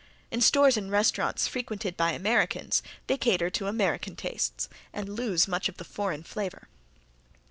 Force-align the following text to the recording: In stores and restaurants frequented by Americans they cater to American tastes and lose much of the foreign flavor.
In 0.31 0.41
stores 0.41 0.77
and 0.77 0.89
restaurants 0.89 1.47
frequented 1.47 1.95
by 1.95 2.13
Americans 2.13 2.81
they 3.05 3.17
cater 3.17 3.51
to 3.51 3.67
American 3.67 4.15
tastes 4.15 4.67
and 4.91 5.07
lose 5.07 5.47
much 5.47 5.69
of 5.69 5.77
the 5.77 5.83
foreign 5.83 6.23
flavor. 6.23 6.67